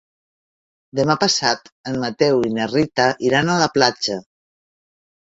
[0.99, 4.21] Demà passat en Mateu i na Rita iran a la platja.